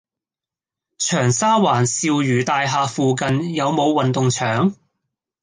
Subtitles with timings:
[0.97, 4.73] 長沙灣肇如大廈附近有無運動場？